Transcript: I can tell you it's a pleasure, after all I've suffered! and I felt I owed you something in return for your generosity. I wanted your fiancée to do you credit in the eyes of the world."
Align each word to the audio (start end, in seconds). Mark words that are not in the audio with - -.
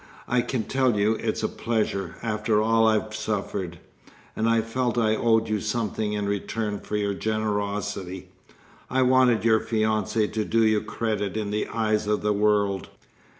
I 0.27 0.41
can 0.41 0.63
tell 0.63 0.97
you 0.97 1.13
it's 1.13 1.43
a 1.43 1.47
pleasure, 1.47 2.15
after 2.23 2.59
all 2.59 2.87
I've 2.87 3.13
suffered! 3.13 3.77
and 4.35 4.49
I 4.49 4.61
felt 4.61 4.97
I 4.97 5.15
owed 5.15 5.47
you 5.47 5.59
something 5.61 6.13
in 6.13 6.25
return 6.27 6.79
for 6.79 6.97
your 6.97 7.13
generosity. 7.13 8.29
I 8.89 9.03
wanted 9.03 9.45
your 9.45 9.59
fiancée 9.59 10.33
to 10.33 10.43
do 10.43 10.65
you 10.65 10.81
credit 10.81 11.37
in 11.37 11.51
the 11.51 11.67
eyes 11.67 12.07
of 12.07 12.23
the 12.23 12.33
world." 12.33 12.89